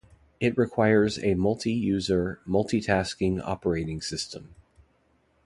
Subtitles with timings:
[0.39, 4.55] It requires a multi-user, multitasking operating system.